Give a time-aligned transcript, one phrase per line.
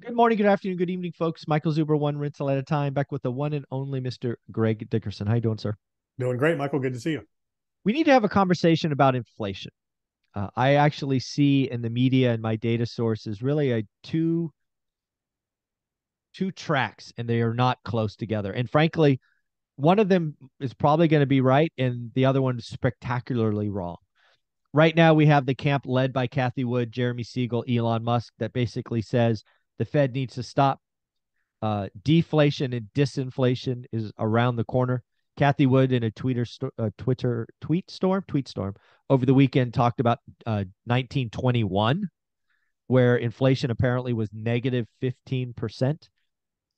[0.00, 1.48] Good morning, good afternoon, good evening, folks.
[1.48, 4.36] Michael Zuber, one rental at a time, back with the one and only Mr.
[4.52, 5.26] Greg Dickerson.
[5.26, 5.74] How you doing, sir?
[6.20, 6.78] Doing great, Michael.
[6.78, 7.22] Good to see you.
[7.84, 9.72] We need to have a conversation about inflation.
[10.36, 14.52] Uh, I actually see in the media and my data sources really a two
[16.32, 18.52] two tracks, and they are not close together.
[18.52, 19.18] And frankly,
[19.74, 23.68] one of them is probably going to be right, and the other one is spectacularly
[23.68, 23.96] wrong.
[24.72, 28.52] Right now, we have the camp led by Cathie Wood, Jeremy Siegel, Elon Musk that
[28.52, 29.42] basically says
[29.78, 30.80] the Fed needs to stop.
[31.60, 35.02] Uh, deflation and disinflation is around the corner.
[35.36, 38.74] Cathie Wood in a Twitter sto- uh, Twitter tweet storm tweet storm
[39.08, 42.08] over the weekend talked about uh, 1921,
[42.88, 46.08] where inflation apparently was negative 15 percent,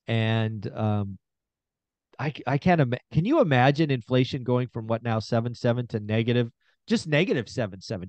[0.06, 1.18] and um,
[2.18, 3.04] I I can't imagine.
[3.12, 6.51] Can you imagine inflation going from what now seven seven to negative
[6.87, 8.09] just negative seven seven?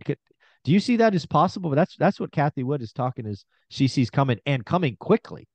[0.64, 1.70] Do you see that as possible?
[1.70, 5.48] But that's that's what Cathie Wood is talking is she sees coming and coming quickly.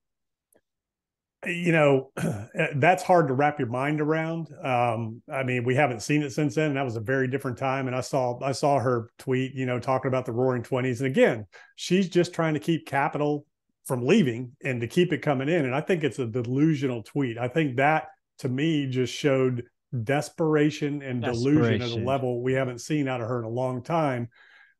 [1.45, 2.11] You know,
[2.77, 4.49] that's hard to wrap your mind around.
[4.65, 6.75] Um, I mean, we haven't seen it since then.
[6.75, 7.87] That was a very different time.
[7.87, 11.01] And I saw I saw her tweet, you know, talking about the roaring twenties.
[11.01, 11.47] And again,
[11.77, 13.47] she's just trying to keep capital
[13.85, 15.65] from leaving and to keep it coming in.
[15.67, 17.39] And I think it's a delusional tweet.
[17.39, 19.63] I think that to me just showed
[20.03, 21.55] desperation and desperation.
[21.55, 24.29] delusion at a level we haven't seen out of her in a long time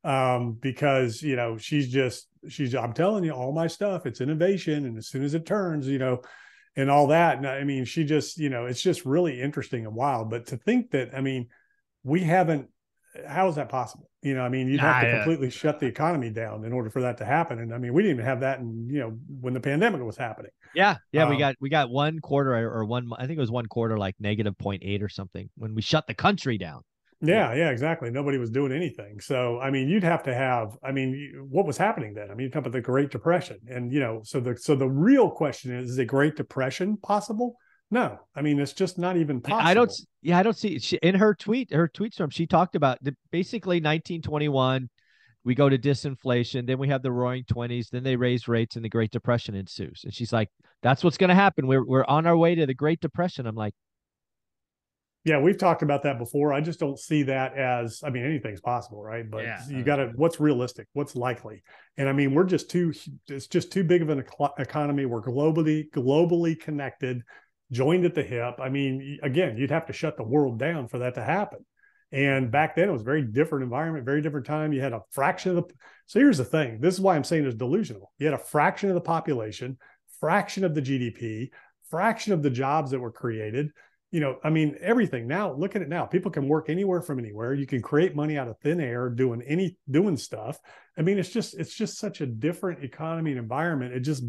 [0.03, 4.85] um, because you know she's just she's I'm telling you all my stuff it's innovation
[4.85, 6.21] and as soon as it turns you know
[6.75, 9.95] and all that and I mean she just you know it's just really interesting and
[9.95, 11.47] wild but to think that I mean
[12.03, 12.69] we haven't
[13.25, 14.09] how is that possible?
[14.21, 17.01] You know I mean you'd have to completely shut the economy down in order for
[17.01, 19.53] that to happen and I mean we didn't even have that in you know when
[19.53, 20.51] the pandemic was happening.
[20.75, 23.51] Yeah yeah um, we got we got one quarter or one I think it was
[23.51, 26.83] one quarter like negative 0.8 or something when we shut the country down
[27.21, 28.11] yeah, yeah, exactly.
[28.11, 29.19] Nobody was doing anything.
[29.19, 30.77] So, I mean, you'd have to have.
[30.83, 32.29] I mean, what was happening then?
[32.29, 34.87] I mean, you talk about the Great Depression, and you know, so the so the
[34.87, 37.57] real question is: Is a Great Depression possible?
[37.89, 39.67] No, I mean, it's just not even possible.
[39.67, 39.91] I don't.
[40.21, 40.77] Yeah, I don't see.
[40.77, 44.89] She, in her tweet, her tweet storm, she talked about the, basically 1921.
[45.43, 48.83] We go to disinflation, then we have the Roaring Twenties, then they raise rates, and
[48.83, 50.01] the Great Depression ensues.
[50.03, 50.49] And she's like,
[50.83, 51.65] "That's what's going to happen.
[51.67, 53.73] We're we're on our way to the Great Depression." I'm like,
[55.23, 56.53] yeah, we've talked about that before.
[56.53, 59.29] I just don't see that as, I mean, anything's possible, right?
[59.29, 59.61] But yeah.
[59.67, 60.87] you got to, what's realistic?
[60.93, 61.63] What's likely?
[61.97, 62.93] And I mean, we're just too,
[63.27, 64.23] it's just too big of an
[64.57, 65.05] economy.
[65.05, 67.23] We're globally, globally connected,
[67.71, 68.55] joined at the hip.
[68.61, 71.65] I mean, again, you'd have to shut the world down for that to happen.
[72.13, 74.71] And back then it was a very different environment, very different time.
[74.71, 75.73] You had a fraction of the,
[76.05, 76.79] so here's the thing.
[76.79, 78.13] This is why I'm saying it's delusional.
[78.17, 79.77] You had a fraction of the population,
[80.21, 81.49] fraction of the GDP,
[81.89, 83.71] fraction of the jobs that were created
[84.11, 86.05] you know, I mean, everything now, look at it now.
[86.05, 87.53] People can work anywhere from anywhere.
[87.53, 90.59] You can create money out of thin air doing any doing stuff.
[90.97, 93.93] I mean, it's just it's just such a different economy and environment.
[93.93, 94.23] It just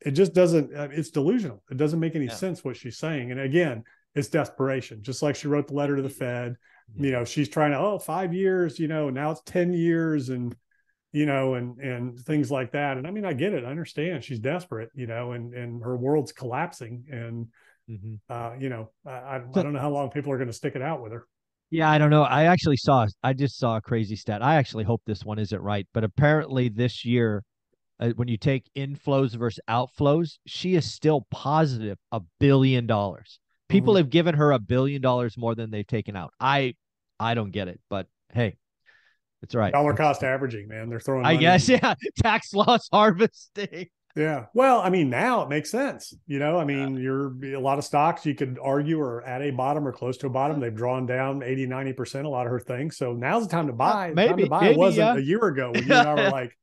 [0.00, 1.62] it just doesn't uh, it's delusional.
[1.70, 2.34] It doesn't make any yeah.
[2.34, 3.30] sense what she's saying.
[3.30, 3.84] And again,
[4.14, 5.02] it's desperation.
[5.02, 6.56] Just like she wrote the letter to the Fed,
[6.94, 10.54] you know, she's trying to, oh, five years, you know, now it's 10 years and
[11.12, 12.98] you know, and and things like that.
[12.98, 13.64] And I mean, I get it.
[13.64, 17.46] I understand she's desperate, you know, and and her world's collapsing and
[17.90, 18.14] Mm-hmm.
[18.28, 20.82] Uh, you know, I, I, don't know how long people are going to stick it
[20.82, 21.26] out with her.
[21.70, 22.22] Yeah, I don't know.
[22.22, 24.42] I actually saw, I just saw a crazy stat.
[24.42, 27.42] I actually hope this one isn't right, but apparently this year,
[27.98, 33.38] uh, when you take inflows versus outflows, she is still positive a billion dollars.
[33.68, 33.98] People mm-hmm.
[33.98, 36.32] have given her a billion dollars more than they've taken out.
[36.38, 36.74] I,
[37.18, 38.56] I don't get it, but hey,
[39.42, 39.72] it's right.
[39.72, 40.88] Dollar cost averaging, man.
[40.88, 41.24] They're throwing.
[41.24, 41.78] I guess, in.
[41.82, 41.94] yeah.
[42.22, 43.86] Tax loss harvesting.
[44.16, 44.46] Yeah.
[44.54, 46.14] Well, I mean, now it makes sense.
[46.26, 49.50] You know, I mean, you're a lot of stocks you could argue are at a
[49.50, 50.56] bottom or close to a bottom.
[50.56, 50.62] Mm-hmm.
[50.62, 52.96] They've drawn down 80, 90% a lot of her things.
[52.96, 54.12] So now's the time to buy.
[54.14, 54.28] maybe.
[54.28, 55.16] Time to buy maybe, wasn't yeah.
[55.16, 56.58] a year ago when you and I were like,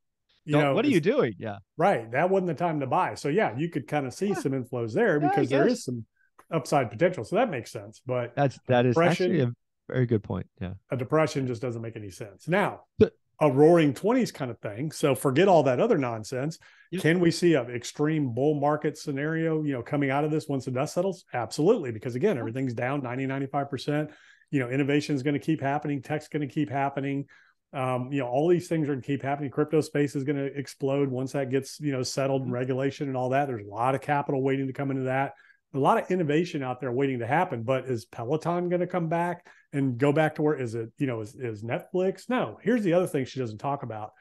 [0.45, 1.35] you know, what are you doing?
[1.37, 1.57] Yeah.
[1.77, 2.11] Right.
[2.11, 3.13] That wasn't the time to buy.
[3.15, 4.33] So yeah, you could kind of see yeah.
[4.33, 6.05] some inflows there because there is some
[6.51, 7.23] upside potential.
[7.23, 8.01] So that makes sense.
[8.05, 9.51] But that's that is actually a
[9.87, 10.47] very good point.
[10.59, 10.73] Yeah.
[10.89, 12.47] A depression just doesn't make any sense.
[12.47, 14.91] Now, but, a roaring 20s kind of thing.
[14.91, 16.59] So forget all that other nonsense.
[16.91, 17.01] Yep.
[17.01, 20.65] Can we see an extreme bull market scenario, you know, coming out of this once
[20.65, 21.25] the dust settles?
[21.33, 21.91] Absolutely.
[21.91, 24.11] Because again, everything's down 90, 95%.
[24.51, 26.01] You know, innovation is going to keep happening.
[26.01, 27.25] Tech's going to keep happening.
[27.73, 29.49] Um, you know, all these things are going to keep happening.
[29.49, 32.59] Crypto space is going to explode once that gets, you know, settled and mm-hmm.
[32.59, 33.47] regulation and all that.
[33.47, 35.33] There's a lot of capital waiting to come into that
[35.73, 37.63] a lot of innovation out there waiting to happen.
[37.63, 40.91] But is Peloton going to come back and go back to where is it?
[40.97, 42.29] You know, is, is Netflix?
[42.29, 42.59] No.
[42.61, 44.11] Here's the other thing she doesn't talk about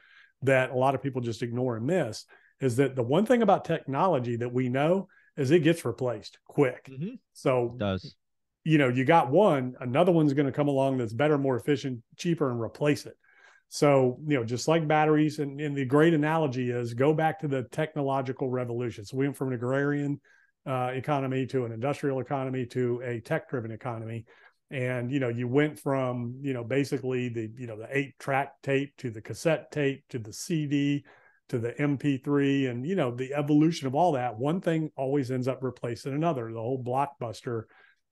[0.41, 2.25] that a lot of people just ignore and miss
[2.59, 5.07] is that the one thing about technology that we know
[5.37, 6.89] is it gets replaced quick.
[6.89, 7.15] Mm-hmm.
[7.33, 8.15] So it does
[8.63, 12.01] you know you got one, another one's going to come along that's better, more efficient,
[12.17, 13.15] cheaper, and replace it.
[13.69, 17.47] So, you know, just like batteries, and, and the great analogy is go back to
[17.47, 19.03] the technological revolution.
[19.03, 20.21] So we went from an agrarian
[20.65, 24.25] uh, economy to an industrial economy to a tech driven economy.
[24.71, 28.53] And, you know, you went from, you know, basically the, you know, the eight track
[28.63, 31.03] tape to the cassette tape to the CD
[31.49, 34.37] to the MP3 and, you know, the evolution of all that.
[34.37, 37.63] One thing always ends up replacing another, the whole blockbuster,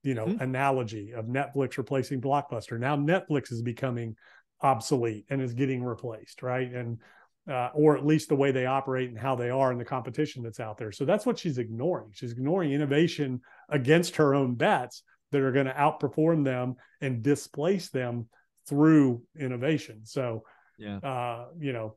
[0.02, 0.42] you know, mm-hmm.
[0.42, 2.78] analogy of Netflix replacing blockbuster.
[2.78, 4.14] Now Netflix is becoming
[4.60, 6.70] obsolete and is getting replaced, right?
[6.72, 6.98] And
[7.50, 10.42] uh, or at least the way they operate and how they are in the competition
[10.42, 10.92] that's out there.
[10.92, 12.10] So that's what she's ignoring.
[12.12, 15.02] She's ignoring innovation against her own bets
[15.32, 18.28] that are going to outperform them and displace them
[18.68, 20.02] through innovation.
[20.04, 20.44] So,
[20.78, 21.96] yeah, uh, you know,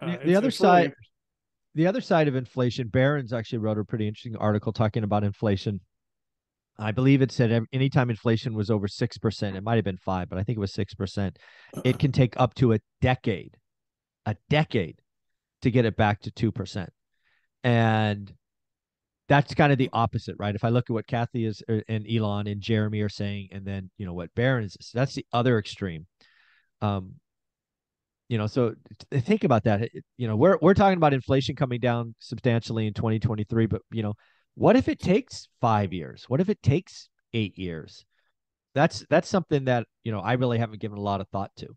[0.00, 0.92] uh, the, the other side,
[1.74, 5.80] the other side of inflation, Barron's actually wrote a pretty interesting article talking about inflation
[6.78, 10.38] I believe it said anytime inflation was over 6%, it might have been five, but
[10.38, 11.36] I think it was 6%,
[11.84, 13.56] it can take up to a decade,
[14.28, 15.00] a decade
[15.62, 16.88] to get it back to 2%.
[17.64, 18.32] And
[19.28, 20.54] that's kind of the opposite, right?
[20.54, 23.64] If I look at what Cathie is er, and Elon and Jeremy are saying, and
[23.64, 26.06] then, you know, what Barron is, that's the other extreme.
[26.80, 27.14] Um,
[28.28, 28.74] you know, so
[29.12, 29.88] think about that.
[30.18, 34.14] You know, we're, we're talking about inflation coming down substantially in 2023, but, you know,
[34.54, 36.24] what if it takes five years?
[36.28, 38.04] What if it takes eight years?
[38.74, 41.76] That's that's something that you know I really haven't given a lot of thought to.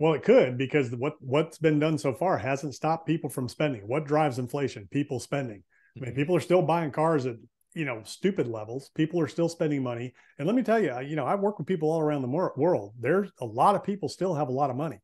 [0.00, 3.82] Well, it could because what what's been done so far hasn't stopped people from spending.
[3.86, 4.88] What drives inflation?
[4.90, 5.62] People spending.
[5.96, 6.16] I mean, mm-hmm.
[6.16, 7.36] people are still buying cars at
[7.74, 8.90] you know stupid levels.
[8.96, 10.12] People are still spending money.
[10.38, 12.94] And let me tell you, you know, I work with people all around the world.
[12.98, 15.00] There's a lot of people still have a lot of money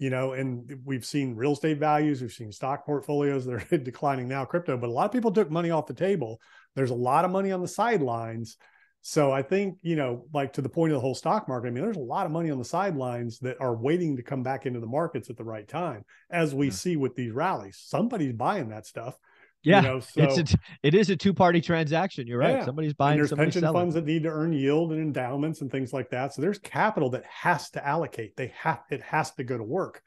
[0.00, 4.28] you know, and we've seen real estate values, we've seen stock portfolios that are declining
[4.28, 6.40] now, crypto, but a lot of people took money off the table.
[6.74, 8.56] There's a lot of money on the sidelines.
[9.02, 11.70] So I think, you know, like to the point of the whole stock market, I
[11.70, 14.66] mean, there's a lot of money on the sidelines that are waiting to come back
[14.66, 16.72] into the markets at the right time, as we yeah.
[16.72, 17.82] see with these rallies.
[17.82, 19.16] Somebody's buying that stuff.
[19.62, 22.26] Yeah, you know, so, it's a, it is a two party transaction.
[22.26, 22.56] You're right.
[22.56, 22.64] Yeah.
[22.64, 23.12] Somebody's buying.
[23.12, 23.80] And there's somebody's pension selling.
[23.80, 26.32] funds that need to earn yield and endowments and things like that.
[26.32, 28.36] So there's capital that has to allocate.
[28.36, 30.02] They have it has to go to work.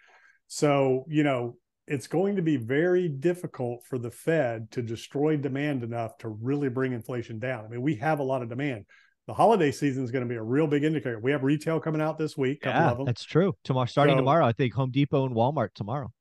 [0.48, 1.57] So you know
[1.88, 6.69] it's going to be very difficult for the Fed to destroy demand enough to really
[6.69, 7.65] bring inflation down.
[7.65, 8.85] I mean, we have a lot of demand.
[9.27, 11.19] The holiday season is going to be a real big indicator.
[11.19, 12.59] We have retail coming out this week.
[12.63, 13.53] Yeah, that's true.
[13.63, 16.12] Tomorrow, starting so, tomorrow, I think Home Depot and Walmart tomorrow.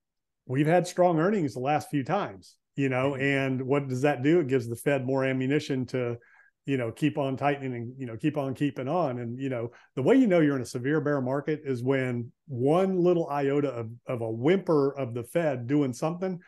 [0.46, 4.40] We've had strong earnings the last few times you know, and what does that do?
[4.40, 6.16] It gives the Fed more ammunition to,
[6.64, 9.18] you know, keep on tightening and, you know, keep on keeping on.
[9.18, 12.30] And, you know, the way you know you're in a severe bear market is when
[12.46, 16.38] one little iota of, of a whimper of the Fed doing something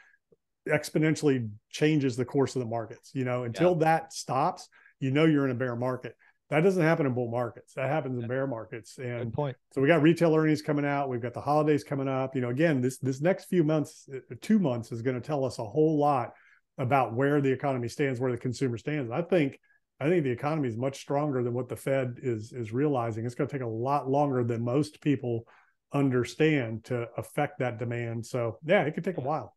[0.68, 3.10] exponentially changes the course of the markets.
[3.14, 3.84] You know, until yeah.
[3.84, 4.68] that stops,
[5.00, 6.16] you know you're in a bear market.
[6.50, 7.74] That doesn't happen in bull markets.
[7.74, 8.98] That happens in bear markets.
[8.98, 9.56] And Good point.
[9.72, 11.08] So we got retail earnings coming out.
[11.08, 12.36] We've got the holidays coming up.
[12.36, 15.44] You know, again, this this next few months, uh, two months, is going to tell
[15.44, 16.34] us a whole lot
[16.78, 19.10] about where the economy stands, where the consumer stands.
[19.10, 19.58] I think
[20.00, 23.24] I think the economy is much stronger than what the Fed is is realizing.
[23.24, 25.46] It's going to take a lot longer than most people
[25.92, 28.26] understand to affect that demand.
[28.26, 29.56] So yeah, it could take a while.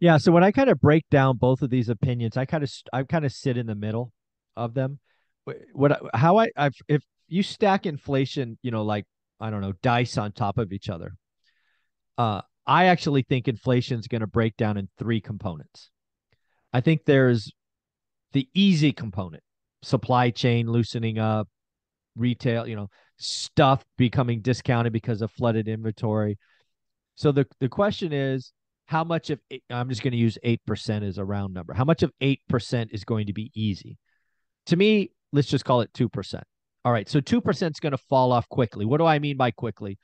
[0.00, 0.16] Yeah.
[0.16, 3.02] So when I kind of break down both of these opinions, I kind of I
[3.02, 4.12] kind of sit in the middle
[4.56, 5.00] of them
[5.72, 9.04] what how I I've, if you stack inflation, you know, like
[9.40, 11.14] I don't know, dice on top of each other.
[12.16, 15.90] Uh, I actually think inflation is going to break down in three components.
[16.72, 17.52] I think there's
[18.32, 19.42] the easy component,
[19.82, 21.48] supply chain loosening up,
[22.16, 26.38] retail, you know, stuff becoming discounted because of flooded inventory.
[27.16, 28.52] So the the question is,
[28.86, 31.74] how much of I'm just going to use eight percent as a round number.
[31.74, 33.98] How much of eight percent is going to be easy?
[34.66, 36.42] To me, let's just call it 2%.
[36.84, 37.08] All right.
[37.08, 38.84] So 2% is going to fall off quickly.
[38.84, 39.98] What do I mean by quickly?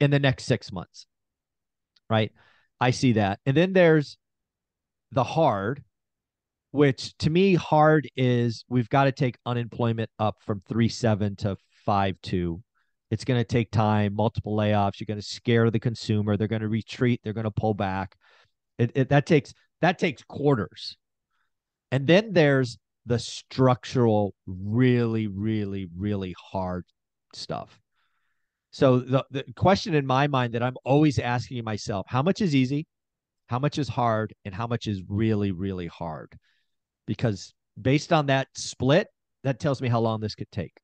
[0.00, 1.06] In the next six months.
[2.08, 2.32] Right.
[2.80, 3.40] I see that.
[3.44, 4.16] And then there's
[5.10, 5.82] the hard,
[6.70, 11.56] which to me, hard is we've got to take unemployment up from 3.7 to
[11.86, 12.60] 5.2.
[13.10, 15.00] It's going to take time, multiple layoffs.
[15.00, 16.36] You're going to scare the consumer.
[16.36, 17.20] They're going to retreat.
[17.24, 18.14] They're going to pull back.
[18.78, 20.96] It, it, that takes that takes quarters.
[21.90, 26.84] And then there's the structural, really, really, really hard
[27.34, 27.80] stuff.
[28.70, 32.54] So the, the question in my mind that I'm always asking myself, how much is
[32.54, 32.86] easy?
[33.46, 34.34] How much is hard?
[34.44, 36.36] And how much is really, really hard?
[37.08, 39.08] Because based on that split,
[39.42, 40.74] that tells me how long this could take.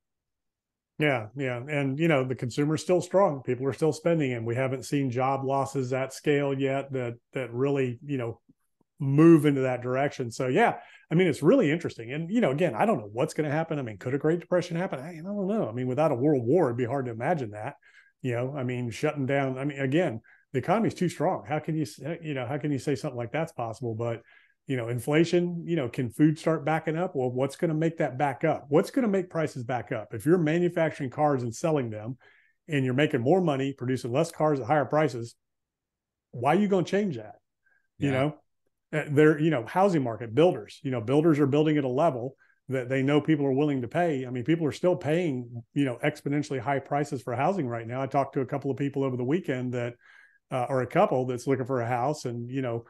[0.99, 1.61] Yeah, yeah.
[1.69, 3.43] And you know, the consumer's still strong.
[3.43, 7.53] People are still spending and we haven't seen job losses at scale yet that that
[7.53, 8.41] really, you know,
[8.99, 10.31] move into that direction.
[10.31, 10.77] So yeah,
[11.11, 12.13] I mean, it's really interesting.
[12.13, 13.79] And you know, again, I don't know what's going to happen.
[13.79, 15.01] I mean, could a Great Depression happen?
[15.01, 15.69] I, I don't know.
[15.69, 17.75] I mean, without a world war, it'd be hard to imagine that.
[18.23, 19.59] You know, I mean, shutting down.
[19.59, 21.45] I mean, again, the economy's too strong.
[21.47, 21.85] How can you,
[22.23, 23.95] you know, how can you say something like that's possible?
[23.95, 24.23] But,
[24.67, 27.15] you know, inflation, you know, can food start backing up?
[27.15, 28.67] Well, what's going to make that back up?
[28.69, 30.15] What's going to make prices back up?
[30.15, 32.17] If you're manufacturing cars and selling them
[32.69, 35.35] and you're making more money, producing less cars at higher prices,
[36.31, 37.37] why are you going to change that?
[37.99, 38.07] Yeah.
[38.07, 38.35] You know,
[38.93, 42.37] uh, they're, you know, housing market builders, you know, builders are building at a level
[42.69, 44.25] that they know people are willing to pay.
[44.27, 48.01] I mean, people are still paying, you know, exponentially high prices for housing right now.
[48.01, 49.95] I talked to a couple of people over the weekend that,
[50.51, 52.85] uh, or a couple that's looking for a house, and you know,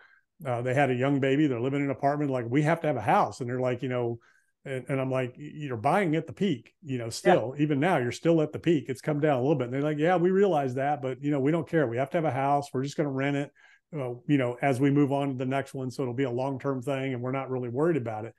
[0.44, 1.46] uh, they had a young baby.
[1.46, 2.30] They're living in an apartment.
[2.30, 4.18] Like, we have to have a house, and they're like, you know,
[4.64, 7.62] and, and I'm like, you're buying at the peak, you know, still, yeah.
[7.62, 8.86] even now, you're still at the peak.
[8.88, 9.64] It's come down a little bit.
[9.64, 11.86] And they're like, yeah, we realize that, but you know, we don't care.
[11.86, 12.68] We have to have a house.
[12.72, 13.50] We're just going to rent it,
[13.94, 15.90] uh, you know, as we move on to the next one.
[15.90, 18.34] So it'll be a long term thing, and we're not really worried about it.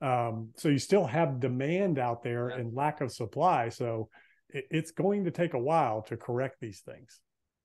[0.00, 2.56] Um, so you still have demand out there yeah.
[2.56, 3.68] and lack of supply.
[3.70, 4.10] So
[4.50, 7.18] it, it's going to take a while to correct these things.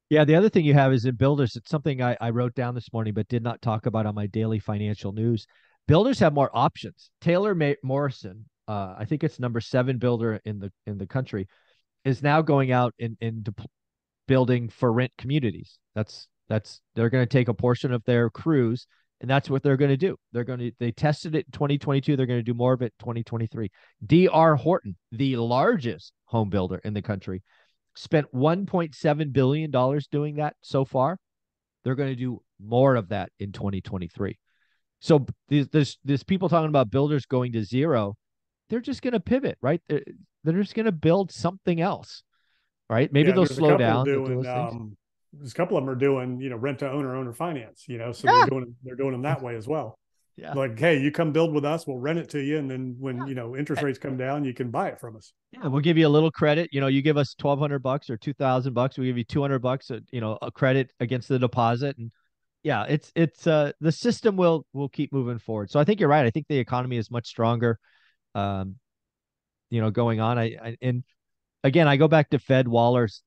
[0.09, 1.55] Yeah, the other thing you have is in builders.
[1.55, 4.25] It's something I, I wrote down this morning, but did not talk about on my
[4.25, 5.45] daily financial news.
[5.87, 7.11] Builders have more options.
[7.21, 11.47] Taylor May- Morrison, uh, I think it's number seven builder in the in the country,
[12.05, 13.55] is now going out and in, in
[14.27, 15.77] building for rent communities.
[15.93, 18.87] That's that's they're going to take a portion of their crews
[19.21, 20.17] and that's what they're going to do.
[20.31, 22.15] They're going to they tested it in 2022.
[22.15, 23.69] They're going to do more of it 2023.
[24.05, 27.43] DR Horton, the largest home builder in the country,
[27.99, 31.19] spent 1.7 billion dollars doing that so far.
[31.83, 34.37] They're going to do more of that in 2023.
[35.01, 38.15] So there's there's, people talking about builders going to zero.
[38.69, 39.81] They're just going to pivot, right?
[39.89, 40.03] They're,
[40.43, 42.23] they're just going to build something else,
[42.89, 43.11] right?
[43.11, 44.05] Maybe yeah, they'll slow down.
[44.05, 44.97] Doing, um,
[45.33, 47.97] there's a couple of them are doing, you know, rent to owner, owner finance, you
[47.97, 48.39] know, so yeah.
[48.39, 49.97] they're doing they're doing them that way as well.
[50.39, 50.53] Yeah.
[50.53, 52.57] Like, hey, you come build with us, we'll rent it to you.
[52.57, 53.25] And then when, yeah.
[53.25, 55.33] you know, interest rates come down, you can buy it from us.
[55.51, 56.69] Yeah, we'll give you a little credit.
[56.71, 59.23] You know, you give us twelve hundred bucks or two thousand bucks, we give you
[59.23, 61.97] two hundred bucks, uh, you know, a credit against the deposit.
[61.97, 62.11] And
[62.63, 65.71] yeah, it's it's uh the system will will keep moving forward.
[65.71, 66.25] So I think you're right.
[66.25, 67.79] I think the economy is much stronger.
[68.35, 68.75] Um,
[69.69, 70.37] you know, going on.
[70.37, 71.03] I, I and
[71.63, 73.23] again, I go back to Fed Waller's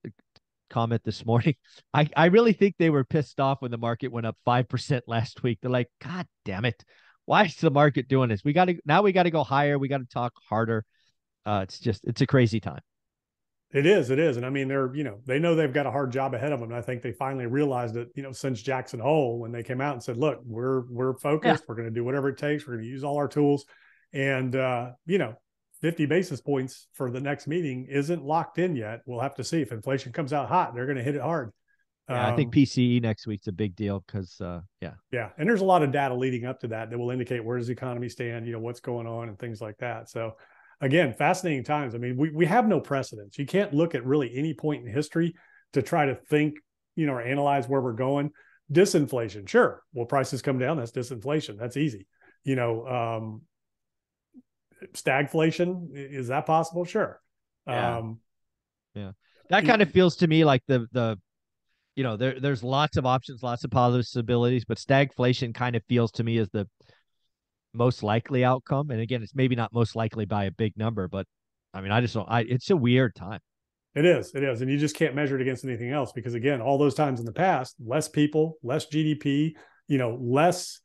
[0.73, 1.55] comment this morning.
[1.95, 5.43] I, I really think they were pissed off when the market went up 5% last
[5.43, 5.59] week.
[5.61, 6.83] They're like, God damn it.
[7.25, 8.43] Why is the market doing this?
[8.45, 9.79] We got to, now we got to go higher.
[9.79, 10.85] We got to talk harder.
[11.47, 12.81] Uh, it's just, it's a crazy time.
[13.73, 14.11] It is.
[14.11, 14.37] It is.
[14.37, 16.61] And I mean, they're, you know, they know they've got a hard job ahead of
[16.61, 16.71] them.
[16.71, 19.81] And I think they finally realized it, you know, since Jackson Hole, when they came
[19.81, 21.63] out and said, look, we're, we're focused.
[21.63, 21.67] Yeah.
[21.69, 22.67] We're going to do whatever it takes.
[22.67, 23.65] We're going to use all our tools.
[24.13, 25.37] And, uh, you know,
[25.81, 29.01] 50 basis points for the next meeting isn't locked in yet.
[29.07, 31.51] We'll have to see if inflation comes out hot, they're going to hit it hard.
[32.09, 35.31] Yeah, um, I think um, PCE next week's a big deal because, uh, yeah, yeah,
[35.39, 37.69] and there's a lot of data leading up to that that will indicate where does
[37.69, 40.11] the economy stand, you know, what's going on and things like that.
[40.11, 40.37] So,
[40.81, 41.95] again, fascinating times.
[41.95, 43.39] I mean, we we have no precedents.
[43.39, 45.35] You can't look at really any point in history
[45.75, 46.57] to try to think,
[46.97, 48.33] you know, or analyze where we're going.
[48.73, 49.83] Disinflation, sure.
[49.93, 50.79] Well, prices come down.
[50.79, 51.59] That's disinflation.
[51.59, 52.07] That's easy.
[52.43, 53.43] You know, um,
[54.93, 57.21] stagflation is that possible sure
[57.67, 57.99] yeah.
[57.99, 58.19] um
[58.95, 59.13] yeah
[59.49, 61.19] that kind of feels to me like the the
[61.97, 66.11] you know there there's lots of options lots of possibilities but stagflation kind of feels
[66.13, 66.67] to me as the
[67.75, 68.91] most likely outcome.
[68.91, 71.27] And again it's maybe not most likely by a big number but
[71.73, 73.41] i mean i just don't i it's a weird time.
[73.95, 74.63] It is it is.
[74.63, 77.27] And you just can't measure it against anything else because again all those times in
[77.27, 79.53] the past less people less gdp
[79.89, 80.81] you know less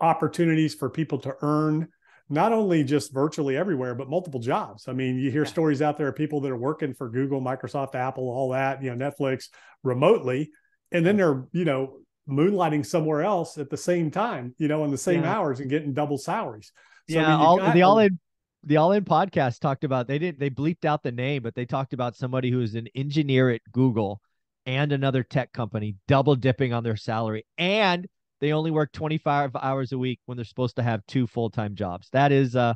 [0.00, 1.88] opportunities for people to earn
[2.28, 4.88] not only just virtually everywhere, but multiple jobs.
[4.88, 5.50] I mean, you hear yeah.
[5.50, 8.94] stories out there of people that are working for Google, Microsoft, Apple, all that, you
[8.94, 9.48] know, Netflix
[9.82, 10.50] remotely,
[10.90, 14.90] and then they're, you know, moonlighting somewhere else at the same time, you know, in
[14.90, 15.34] the same yeah.
[15.34, 16.72] hours and getting double salaries.
[17.08, 18.18] So, yeah, I mean, all, got, the all in
[18.62, 21.66] the all in podcast talked about they didn't they bleeped out the name, but they
[21.66, 24.22] talked about somebody who is an engineer at Google
[24.64, 28.06] and another tech company double dipping on their salary and
[28.40, 32.08] they only work 25 hours a week when they're supposed to have two full-time jobs.
[32.12, 32.74] That is uh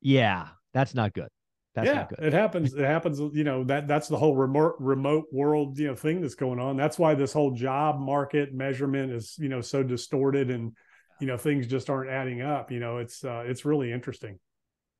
[0.00, 1.28] yeah, that's not good.
[1.74, 2.18] That's yeah, not good.
[2.24, 2.74] it happens.
[2.74, 3.20] It happens.
[3.20, 6.76] You know that that's the whole remote remote world you know thing that's going on.
[6.76, 10.72] That's why this whole job market measurement is you know so distorted and
[11.20, 12.72] you know things just aren't adding up.
[12.72, 14.38] You know it's uh, it's really interesting.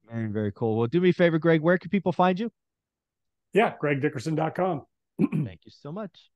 [0.09, 0.76] Very very cool.
[0.76, 1.61] Well, do me a favor, Greg.
[1.61, 2.52] Where can people find you?
[3.52, 4.82] Yeah, gregdickerson.com.
[5.18, 6.30] Thank you so much.